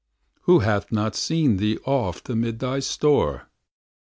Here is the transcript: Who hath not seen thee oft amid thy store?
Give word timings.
Who 0.45 0.61
hath 0.61 0.91
not 0.91 1.15
seen 1.15 1.57
thee 1.57 1.77
oft 1.85 2.27
amid 2.27 2.57
thy 2.57 2.79
store? 2.79 3.51